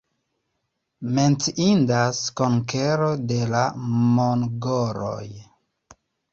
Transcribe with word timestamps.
Menciindas 1.17 2.23
konkero 2.41 3.11
de 3.35 3.39
la 3.53 3.63
mongoloj. 4.17 5.25